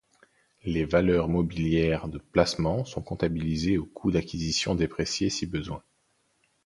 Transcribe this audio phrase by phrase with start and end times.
[0.63, 5.83] Les valeurs mobilières de placement sont comptabilisées au coût d'acquisition déprécié si besoin.